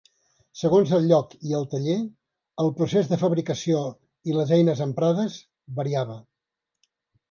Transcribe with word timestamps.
Segons 0.61 0.93
el 0.97 1.03
lloc 1.11 1.35
i 1.49 1.53
el 1.57 1.67
taller, 1.75 1.99
el 2.65 2.73
procés 2.81 3.13
de 3.13 3.21
fabricació 3.27 3.85
i 4.33 4.39
les 4.41 4.59
eines 4.61 4.85
emprades 4.91 5.41
variava. 5.83 6.23